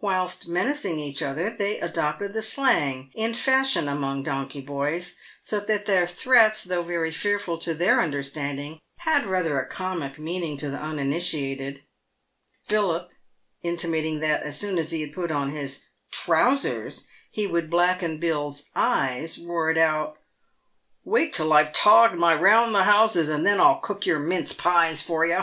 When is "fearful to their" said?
7.10-7.98